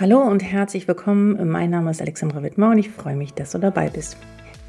Hallo 0.00 0.22
und 0.22 0.42
herzlich 0.42 0.88
willkommen. 0.88 1.50
Mein 1.50 1.68
Name 1.68 1.90
ist 1.90 2.00
Alexandra 2.00 2.42
Wittmer 2.42 2.70
und 2.70 2.78
ich 2.78 2.88
freue 2.88 3.16
mich, 3.16 3.34
dass 3.34 3.50
du 3.50 3.58
dabei 3.58 3.90
bist. 3.90 4.16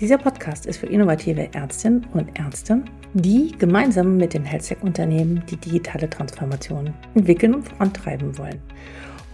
Dieser 0.01 0.17
Podcast 0.17 0.65
ist 0.65 0.79
für 0.79 0.87
innovative 0.87 1.53
Ärztinnen 1.53 2.05
und 2.11 2.37
Ärzte, 2.37 2.83
die 3.13 3.53
gemeinsam 3.57 4.17
mit 4.17 4.33
den 4.33 4.43
HealthTech-Unternehmen 4.43 5.41
die 5.49 5.55
digitale 5.55 6.09
Transformation 6.09 6.93
entwickeln 7.15 7.55
und 7.55 7.63
vorantreiben 7.63 8.37
wollen. 8.37 8.59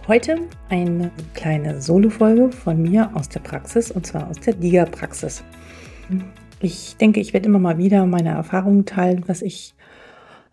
Heute 0.06 0.38
eine 0.68 1.10
kleine 1.34 1.82
Solo-Folge 1.82 2.52
von 2.52 2.80
mir 2.80 3.10
aus 3.14 3.28
der 3.28 3.40
Praxis 3.40 3.90
und 3.90 4.06
zwar 4.06 4.28
aus 4.28 4.38
der 4.38 4.54
DIGA-Praxis. 4.54 5.42
Ich 6.60 6.96
denke, 6.98 7.18
ich 7.18 7.32
werde 7.32 7.46
immer 7.46 7.58
mal 7.58 7.78
wieder 7.78 8.06
meine 8.06 8.30
Erfahrungen 8.30 8.86
teilen, 8.86 9.24
was 9.26 9.42
ich 9.42 9.74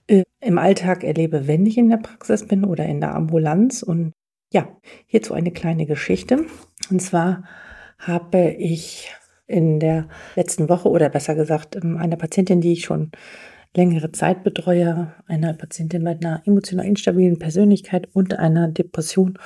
äh, 0.08 0.24
im 0.40 0.58
Alltag 0.58 1.04
erlebe, 1.04 1.48
wenn 1.48 1.68
ich 1.68 1.78
in 1.78 1.90
der 1.90 1.98
Praxis 1.98 2.48
bin 2.48 2.66
oder 2.66 2.88
in 2.88 3.00
der 3.00 3.14
Ambulanz 3.14 3.84
und 3.84 4.14
ja, 4.56 4.70
hierzu 5.06 5.34
eine 5.34 5.52
kleine 5.52 5.86
Geschichte. 5.86 6.46
Und 6.90 7.02
zwar 7.02 7.44
habe 8.00 8.56
ich 8.58 9.12
in 9.48 9.82
der 9.82 10.08
letzten 10.38 10.70
Woche 10.70 10.90
oder 10.90 11.10
besser 11.10 11.36
gesagt 11.36 11.76
ähm, 11.76 11.98
einer 11.98 12.16
Patientin, 12.16 12.62
die 12.62 12.72
ich 12.72 12.86
schon 12.86 13.12
längere 13.76 14.14
Zeit 14.14 14.46
betreue, 14.46 15.14
einer 15.28 15.54
Patientin 15.54 16.04
mit 16.04 16.26
einer 16.26 16.42
emotional 16.46 16.86
instabilen 16.86 17.38
Persönlichkeit 17.38 18.08
und 18.14 18.40
einer 18.40 18.70
Depression 18.70 19.38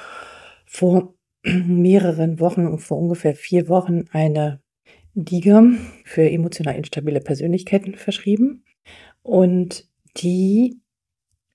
vor 0.67 1.15
mehreren 1.43 2.39
Wochen, 2.39 2.77
vor 2.77 2.99
ungefähr 2.99 3.33
vier 3.33 3.67
Wochen, 3.67 4.05
eine 4.11 4.61
DIGA 5.15 5.63
für 6.05 6.29
emotional 6.29 6.75
instabile 6.75 7.19
Persönlichkeiten 7.19 7.95
verschrieben. 7.95 8.63
Und 9.23 9.89
die 10.17 10.79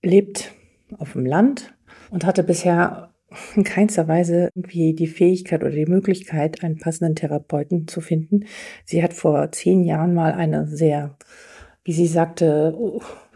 lebt 0.03 0.51
auf 0.97 1.13
dem 1.13 1.25
Land 1.25 1.73
und 2.11 2.25
hatte 2.25 2.43
bisher 2.43 3.14
in 3.55 3.63
keinster 3.63 4.07
Weise 4.07 4.49
irgendwie 4.55 4.93
die 4.93 5.07
Fähigkeit 5.07 5.61
oder 5.61 5.71
die 5.71 5.85
Möglichkeit, 5.85 6.63
einen 6.63 6.77
passenden 6.77 7.15
Therapeuten 7.15 7.87
zu 7.87 8.01
finden. 8.01 8.45
Sie 8.85 9.03
hat 9.03 9.13
vor 9.13 9.51
zehn 9.51 9.83
Jahren 9.83 10.13
mal 10.13 10.33
eine 10.33 10.67
sehr, 10.67 11.17
wie 11.83 11.93
sie 11.93 12.07
sagte, 12.07 12.77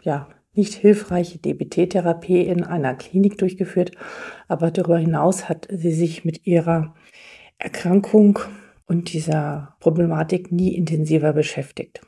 ja, 0.02 0.28
nicht 0.54 0.74
hilfreiche 0.74 1.38
DBT-Therapie 1.38 2.40
in 2.42 2.64
einer 2.64 2.94
Klinik 2.94 3.38
durchgeführt, 3.38 3.92
aber 4.48 4.70
darüber 4.70 4.98
hinaus 4.98 5.48
hat 5.48 5.68
sie 5.70 5.92
sich 5.92 6.24
mit 6.24 6.46
ihrer 6.46 6.94
Erkrankung 7.58 8.38
und 8.86 9.12
dieser 9.12 9.76
Problematik 9.78 10.50
nie 10.50 10.74
intensiver 10.74 11.32
beschäftigt. 11.32 12.00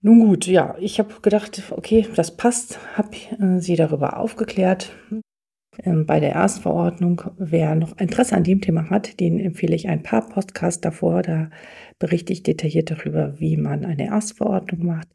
Nun 0.00 0.20
gut, 0.20 0.46
ja, 0.46 0.76
ich 0.78 0.98
habe 0.98 1.14
gedacht, 1.22 1.62
okay, 1.70 2.06
das 2.14 2.36
passt, 2.36 2.78
habe 2.96 3.16
äh, 3.40 3.58
sie 3.58 3.74
darüber 3.74 4.18
aufgeklärt, 4.18 4.92
bei 6.06 6.20
der 6.20 6.32
Erstverordnung. 6.32 7.22
Wer 7.38 7.74
noch 7.74 7.98
Interesse 7.98 8.36
an 8.36 8.44
dem 8.44 8.60
Thema 8.60 8.90
hat, 8.90 9.20
den 9.20 9.38
empfehle 9.38 9.74
ich 9.74 9.88
ein 9.88 10.02
paar 10.02 10.28
Podcasts 10.28 10.80
davor. 10.80 11.22
Da 11.22 11.50
berichte 11.98 12.32
ich 12.32 12.42
detailliert 12.42 12.90
darüber, 12.90 13.38
wie 13.40 13.56
man 13.56 13.84
eine 13.84 14.06
Erstverordnung 14.06 14.86
macht. 14.86 15.08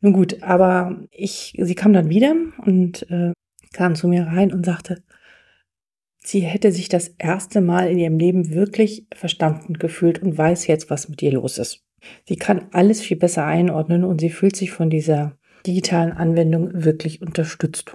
Nun 0.00 0.12
gut, 0.12 0.42
aber 0.42 1.00
ich, 1.10 1.54
sie 1.58 1.74
kam 1.74 1.92
dann 1.92 2.08
wieder 2.08 2.34
und 2.64 3.10
äh, 3.10 3.32
kam 3.72 3.94
zu 3.94 4.08
mir 4.08 4.26
rein 4.26 4.52
und 4.52 4.66
sagte, 4.66 5.02
sie 6.22 6.40
hätte 6.40 6.72
sich 6.72 6.88
das 6.88 7.08
erste 7.18 7.60
Mal 7.60 7.90
in 7.90 7.98
ihrem 7.98 8.18
Leben 8.18 8.50
wirklich 8.50 9.06
verstanden 9.14 9.74
gefühlt 9.74 10.20
und 10.22 10.36
weiß 10.36 10.66
jetzt, 10.66 10.90
was 10.90 11.08
mit 11.08 11.22
ihr 11.22 11.32
los 11.32 11.58
ist. 11.58 11.84
Sie 12.26 12.36
kann 12.36 12.68
alles 12.72 13.00
viel 13.00 13.16
besser 13.16 13.44
einordnen 13.44 14.04
und 14.04 14.20
sie 14.20 14.30
fühlt 14.30 14.56
sich 14.56 14.70
von 14.70 14.90
dieser 14.90 15.36
digitalen 15.66 16.12
Anwendung 16.12 16.70
wirklich 16.72 17.20
unterstützt. 17.20 17.92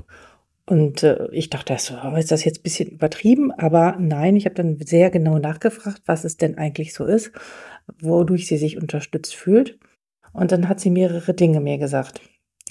Und 0.66 1.04
äh, 1.04 1.28
ich 1.32 1.50
dachte, 1.50 1.78
so, 1.78 1.96
ist 2.18 2.32
das 2.32 2.44
jetzt 2.44 2.60
ein 2.60 2.64
bisschen 2.64 2.90
übertrieben? 2.90 3.52
Aber 3.52 3.98
nein, 4.00 4.36
ich 4.36 4.46
habe 4.46 4.56
dann 4.56 4.80
sehr 4.84 5.12
genau 5.12 5.38
nachgefragt, 5.38 6.02
was 6.06 6.24
es 6.24 6.38
denn 6.38 6.58
eigentlich 6.58 6.94
so 6.94 7.06
ist, 7.06 7.32
wodurch 8.00 8.48
sie 8.48 8.58
sich 8.58 8.78
unterstützt 8.78 9.36
fühlt. 9.36 9.78
Und 10.34 10.52
dann 10.52 10.68
hat 10.68 10.80
sie 10.80 10.90
mehrere 10.90 11.34
Dinge 11.34 11.62
mir 11.62 11.78
gesagt. 11.78 12.20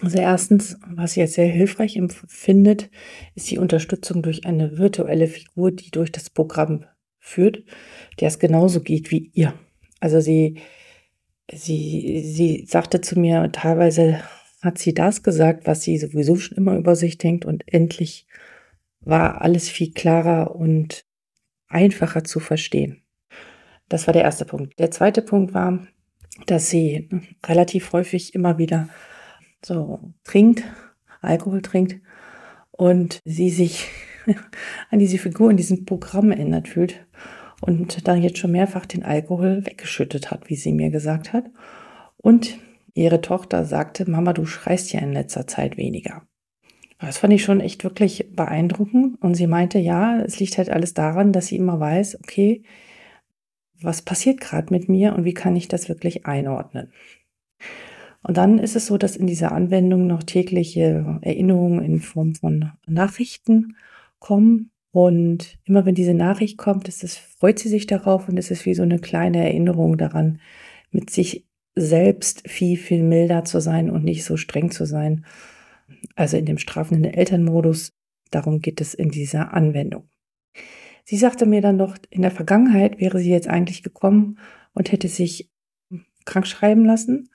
Also 0.03 0.19
erstens, 0.19 0.79
was 0.89 1.13
sie 1.13 1.21
jetzt 1.21 1.35
sehr 1.35 1.47
hilfreich 1.47 1.97
empfindet, 1.97 2.91
ist 3.37 3.51
die 3.51 3.59
Unterstützung 3.59 4.23
durch 4.23 4.45
eine 4.45 4.77
virtuelle 4.77 5.29
Figur, 5.29 5.71
die 5.71 5.91
durch 5.91 6.11
das 6.11 6.31
Programm 6.31 6.85
führt, 7.21 7.63
der 8.21 8.29
es 8.29 8.41
genauso 8.41 8.81
geht 8.81 9.13
wie 9.13 9.31
ihr. 9.35 9.55
Also 10.01 10.21
sie, 10.21 10.61
sie, 11.51 12.23
sie 12.25 12.67
sagte 12.67 13.01
zu 13.01 13.19
mir 13.19 13.51
teilweise, 13.53 14.21
hat 14.65 14.79
sie 14.79 14.95
das 14.95 15.23
gesagt, 15.23 15.67
was 15.67 15.83
sie 15.83 15.99
sowieso 15.99 16.37
schon 16.37 16.57
immer 16.57 16.77
über 16.77 16.97
sich 16.97 17.19
denkt 17.19 17.45
und 17.45 17.65
endlich 17.73 18.27
war 19.01 19.43
alles 19.43 19.69
viel 19.69 19.93
klarer 19.93 20.57
und 20.57 21.05
einfacher 21.69 22.25
zu 22.25 22.41
verstehen. 22.41 23.03
Das 23.89 24.07
war 24.07 24.15
der 24.15 24.23
erste 24.23 24.45
Punkt. 24.45 24.79
Der 24.79 24.91
zweite 24.91 25.23
Punkt 25.23 25.53
war, 25.53 25.87
dass 26.47 26.71
sie 26.71 27.09
relativ 27.45 27.93
häufig 27.93 28.35
immer 28.35 28.59
wieder 28.59 28.89
so 29.65 30.01
trinkt, 30.25 30.65
Alkohol 31.21 31.63
trinkt 31.63 32.01
und 32.71 33.21
sie 33.25 33.51
sich 33.51 33.89
an 34.91 34.99
diese 34.99 35.19
Figur 35.19 35.51
in 35.51 35.57
diesem 35.57 35.85
Programm 35.85 36.31
erinnert 36.31 36.69
fühlt 36.69 37.07
und 37.61 38.09
dann 38.09 38.23
jetzt 38.23 38.39
schon 38.39 38.53
mehrfach 38.53 38.87
den 38.87 39.05
Alkohol 39.05 39.65
weggeschüttet 39.67 40.31
hat, 40.31 40.49
wie 40.49 40.57
sie 40.57 40.73
mir 40.73 40.91
gesagt 40.91 41.33
hat. 41.33 41.45
Und 42.17 42.59
ihre 42.95 43.21
Tochter 43.21 43.65
sagte, 43.65 44.09
Mama, 44.11 44.33
du 44.33 44.47
schreist 44.47 44.93
ja 44.93 45.01
in 45.01 45.13
letzter 45.13 45.47
Zeit 45.47 45.77
weniger. 45.77 46.23
Das 47.01 47.19
fand 47.19 47.33
ich 47.33 47.43
schon 47.43 47.61
echt 47.61 47.85
wirklich 47.85 48.31
beeindruckend. 48.35 49.21
Und 49.21 49.35
sie 49.35 49.47
meinte, 49.47 49.79
ja, 49.79 50.21
es 50.21 50.39
liegt 50.41 50.59
halt 50.59 50.71
alles 50.71 50.95
daran, 50.95 51.33
dass 51.33 51.49
sie 51.49 51.57
immer 51.57 51.79
weiß, 51.79 52.21
okay, 52.21 52.63
was 53.81 54.03
passiert 54.03 54.41
gerade 54.41 54.73
mit 54.73 54.89
mir 54.89 55.15
und 55.15 55.25
wie 55.25 55.35
kann 55.35 55.57
ich 55.57 55.69
das 55.69 55.89
wirklich 55.89 56.27
einordnen. 56.27 56.93
Und 58.23 58.39
dann 58.39 58.59
ist 58.59 58.75
es 58.75 58.87
so, 58.87 58.97
dass 58.97 59.17
in 59.17 59.27
dieser 59.27 59.53
Anwendung 59.53 60.07
noch 60.07 60.23
tägliche 60.23 61.19
Erinnerungen 61.21 61.85
in 61.85 62.01
Form 62.01 62.35
von 62.35 62.73
Nachrichten 62.87 63.77
kommen. 64.19 64.71
Und 64.93 65.59
immer 65.65 65.85
wenn 65.85 65.95
diese 65.95 66.15
Nachricht 66.15 66.57
kommt, 66.57 66.89
ist 66.89 67.05
es, 67.05 67.19
freut 67.19 67.59
sie 67.59 67.69
sich 67.69 67.87
darauf 67.87 68.29
und 68.29 68.39
es 68.39 68.51
ist 68.51 68.65
wie 68.65 68.75
so 68.75 68.83
eine 68.83 68.99
kleine 68.99 69.45
Erinnerung 69.45 69.99
daran, 69.99 70.41
mit 70.91 71.11
sich 71.11 71.45
selbst 71.77 72.49
viel, 72.49 72.77
viel 72.77 73.03
milder 73.03 73.45
zu 73.45 73.61
sein 73.61 73.91
und 73.91 74.05
nicht 74.05 74.25
so 74.25 74.37
streng 74.37 74.71
zu 74.71 74.85
sein. 74.85 75.25
Also 76.15 76.37
in 76.37 76.47
dem 76.47 76.59
strafenden 76.59 77.05
Elternmodus. 77.05 77.93
Darum 78.31 78.61
geht 78.61 78.81
es 78.81 78.95
in 78.95 79.11
dieser 79.11 79.55
Anwendung. 79.55 80.09
Sie 81.05 81.17
sagte 81.17 81.47
mir 81.47 81.61
dann 81.61 81.77
noch, 81.77 81.97
in 82.11 82.23
der 82.23 82.31
Vergangenheit 82.31 83.01
wäre 83.01 83.19
sie 83.19 83.31
jetzt 83.31 83.49
eigentlich 83.49 83.83
gekommen 83.83 84.39
und 84.73 84.91
hätte 84.91 85.09
sich 85.09 85.51
krank 86.25 86.47
schreiben 86.47 86.85
lassen. 86.85 87.29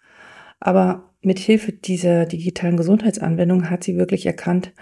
Aber 0.59 1.13
mit 1.21 1.39
Hilfe 1.39 1.71
dieser 1.71 2.25
digitalen 2.25 2.77
Gesundheitsanwendung 2.77 3.69
hat 3.69 3.83
sie 3.83 3.97
wirklich 3.97 4.25
erkannt, 4.25 4.73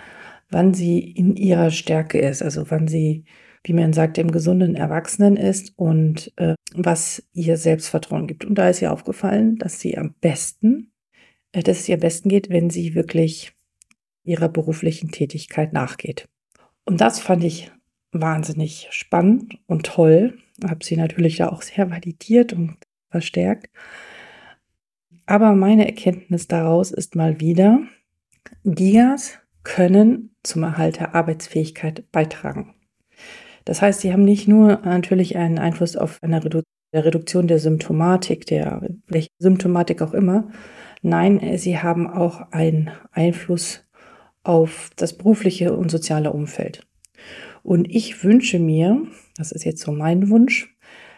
wann 0.49 0.73
sie 0.73 0.99
in 0.99 1.35
ihrer 1.35 1.71
Stärke 1.71 2.19
ist, 2.19 2.41
also 2.41 2.69
wann 2.71 2.87
sie 2.87 3.25
wie 3.67 3.73
man 3.73 3.91
sagt, 3.91 4.17
im 4.17 4.31
gesunden 4.31 4.75
Erwachsenen 4.75 5.35
ist 5.35 5.73
und 5.75 6.31
äh, 6.37 6.55
was 6.73 7.27
ihr 7.33 7.57
Selbstvertrauen 7.57 8.25
gibt. 8.25 8.45
Und 8.45 8.55
da 8.55 8.69
ist 8.69 8.81
ihr 8.81 8.93
aufgefallen, 8.93 9.57
dass 9.57 9.81
sie 9.81 9.97
am 9.97 10.15
besten, 10.21 10.93
äh, 11.51 11.61
dass 11.61 11.79
es 11.79 11.89
ihr 11.89 11.95
am 11.95 12.01
besten 12.01 12.29
geht, 12.29 12.49
wenn 12.49 12.69
sie 12.69 12.95
wirklich 12.95 13.53
ihrer 14.23 14.47
beruflichen 14.47 15.11
Tätigkeit 15.11 15.73
nachgeht. 15.73 16.29
Und 16.85 17.01
das 17.01 17.19
fand 17.19 17.43
ich 17.43 17.71
wahnsinnig 18.13 18.87
spannend 18.91 19.59
und 19.67 19.85
toll. 19.85 20.37
Habe 20.63 20.85
sie 20.85 20.95
natürlich 20.95 21.37
da 21.37 21.49
auch 21.49 21.61
sehr 21.61 21.89
validiert 21.89 22.53
und 22.53 22.77
verstärkt. 23.09 23.69
Aber 25.25 25.53
meine 25.55 25.85
Erkenntnis 25.85 26.47
daraus 26.47 26.91
ist 26.91 27.15
mal 27.15 27.41
wieder, 27.41 27.81
Dias 28.63 29.39
können 29.63 30.33
zum 30.43 30.63
Erhalt 30.63 31.01
der 31.01 31.15
Arbeitsfähigkeit 31.15 32.09
beitragen. 32.13 32.76
Das 33.67 33.81
heißt, 33.81 33.99
sie 33.99 34.13
haben 34.13 34.23
nicht 34.23 34.47
nur 34.47 34.79
natürlich 34.85 35.35
einen 35.35 35.59
Einfluss 35.59 35.97
auf 35.97 36.19
eine 36.23 36.41
Redu 36.41 36.61
der 36.93 37.03
Reduktion 37.03 37.49
der 37.49 37.59
Symptomatik, 37.59 38.45
der 38.45 38.81
welche 39.07 39.27
Symptomatik 39.39 40.01
auch 40.01 40.13
immer. 40.13 40.47
Nein, 41.01 41.57
sie 41.57 41.77
haben 41.77 42.09
auch 42.09 42.53
einen 42.53 42.91
Einfluss 43.11 43.83
auf 44.43 44.89
das 44.95 45.17
berufliche 45.17 45.75
und 45.75 45.91
soziale 45.91 46.31
Umfeld. 46.31 46.87
Und 47.61 47.93
ich 47.93 48.23
wünsche 48.23 48.57
mir, 48.57 49.05
das 49.35 49.51
ist 49.51 49.65
jetzt 49.65 49.81
so 49.81 49.91
mein 49.91 50.29
Wunsch, 50.29 50.73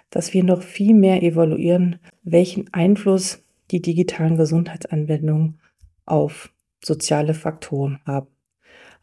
dass 0.09 0.33
wir 0.33 0.43
noch 0.43 0.63
viel 0.63 0.95
mehr 0.95 1.21
evaluieren, 1.21 1.99
welchen 2.23 2.73
Einfluss 2.73 3.43
die 3.69 3.83
digitalen 3.83 4.37
Gesundheitsanwendungen 4.37 5.59
auf 6.07 6.51
soziale 6.83 7.35
Faktoren 7.35 7.99
haben. 8.07 8.25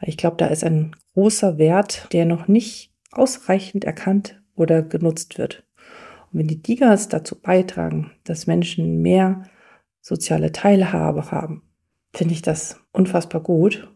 Ich 0.02 0.16
glaube, 0.16 0.36
da 0.36 0.48
ist 0.48 0.64
ein 0.64 0.96
großer 1.14 1.58
Wert, 1.58 2.08
der 2.12 2.24
noch 2.24 2.48
nicht 2.48 2.90
ausreichend 3.18 3.84
erkannt 3.84 4.40
oder 4.54 4.82
genutzt 4.82 5.38
wird. 5.38 5.64
Und 6.32 6.40
wenn 6.40 6.48
die 6.48 6.62
Digas 6.62 7.08
dazu 7.08 7.40
beitragen, 7.40 8.10
dass 8.24 8.46
Menschen 8.46 9.02
mehr 9.02 9.44
soziale 10.00 10.52
Teilhabe 10.52 11.30
haben, 11.30 11.62
finde 12.14 12.34
ich 12.34 12.42
das 12.42 12.80
unfassbar 12.92 13.42
gut 13.42 13.88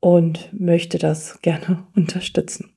und 0.00 0.50
möchte 0.52 0.98
das 0.98 1.40
gerne 1.42 1.86
unterstützen. 1.94 2.70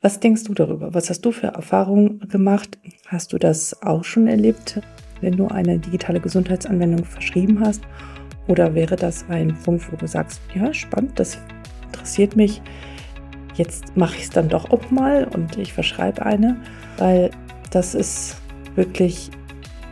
Was 0.00 0.20
denkst 0.20 0.44
du 0.44 0.52
darüber? 0.52 0.92
Was 0.92 1.08
hast 1.08 1.22
du 1.22 1.32
für 1.32 1.46
Erfahrungen 1.46 2.20
gemacht? 2.28 2.78
Hast 3.06 3.32
du 3.32 3.38
das 3.38 3.82
auch 3.82 4.04
schon 4.04 4.26
erlebt, 4.26 4.80
wenn 5.22 5.36
du 5.36 5.46
eine 5.48 5.78
digitale 5.78 6.20
Gesundheitsanwendung 6.20 7.06
verschrieben 7.06 7.60
hast? 7.60 7.82
Oder 8.46 8.74
wäre 8.74 8.96
das 8.96 9.24
ein 9.30 9.56
Punkt, 9.64 9.90
wo 9.90 9.96
du 9.96 10.06
sagst, 10.06 10.42
ja, 10.54 10.74
spannend, 10.74 11.18
das 11.18 11.38
interessiert 11.86 12.36
mich. 12.36 12.60
Jetzt 13.54 13.96
mache 13.96 14.16
ich 14.16 14.24
es 14.24 14.30
dann 14.30 14.48
doch 14.48 14.70
auch 14.70 14.90
mal 14.90 15.24
und 15.24 15.56
ich 15.58 15.72
verschreibe 15.72 16.26
eine, 16.26 16.56
weil 16.98 17.30
das 17.70 17.94
ist 17.94 18.36
wirklich 18.74 19.30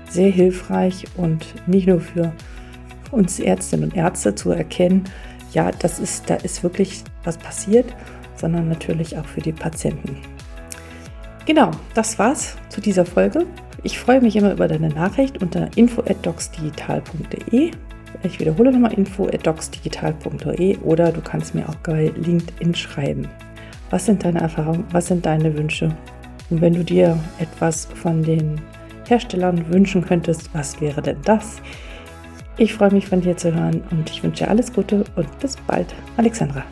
sehr 0.08 0.30
hilfreich 0.30 1.04
und 1.16 1.46
nicht 1.66 1.86
nur 1.86 2.00
für 2.00 2.32
uns 3.10 3.38
Ärztinnen 3.38 3.90
und 3.90 3.96
Ärzte 3.96 4.34
zu 4.34 4.50
erkennen, 4.50 5.04
ja, 5.52 5.70
das 5.70 5.98
ist, 6.00 6.28
da 6.30 6.34
ist 6.36 6.62
wirklich 6.62 7.04
was 7.24 7.36
passiert, 7.36 7.94
sondern 8.36 8.68
natürlich 8.68 9.18
auch 9.18 9.26
für 9.26 9.40
die 9.40 9.52
Patienten. 9.52 10.18
Genau, 11.44 11.70
das 11.94 12.18
war's 12.18 12.56
zu 12.68 12.80
dieser 12.80 13.04
Folge. 13.04 13.46
Ich 13.82 13.98
freue 13.98 14.20
mich 14.20 14.36
immer 14.36 14.52
über 14.52 14.68
deine 14.68 14.88
Nachricht 14.88 15.42
unter 15.42 15.68
info@docsdigital.de. 15.76 17.72
Ich 18.22 18.38
wiederhole 18.38 18.70
nochmal 18.70 18.92
info@docsdigital.de 18.92 20.78
oder 20.78 21.10
du 21.10 21.20
kannst 21.20 21.54
mir 21.54 21.68
auch 21.68 21.74
bei 21.76 22.12
LinkedIn 22.16 22.74
schreiben. 22.74 23.28
Was 23.92 24.06
sind 24.06 24.24
deine 24.24 24.40
Erfahrungen? 24.40 24.86
Was 24.90 25.08
sind 25.08 25.26
deine 25.26 25.54
Wünsche? 25.54 25.94
Und 26.48 26.62
wenn 26.62 26.72
du 26.72 26.82
dir 26.82 27.18
etwas 27.38 27.84
von 27.84 28.22
den 28.22 28.58
Herstellern 29.06 29.70
wünschen 29.70 30.02
könntest, 30.02 30.48
was 30.54 30.80
wäre 30.80 31.02
denn 31.02 31.18
das? 31.26 31.60
Ich 32.56 32.72
freue 32.72 32.90
mich 32.90 33.06
von 33.06 33.20
dir 33.20 33.36
zu 33.36 33.54
hören 33.54 33.82
und 33.90 34.08
ich 34.08 34.22
wünsche 34.22 34.48
alles 34.48 34.72
Gute 34.72 35.04
und 35.14 35.38
bis 35.40 35.56
bald. 35.66 35.94
Alexandra. 36.16 36.64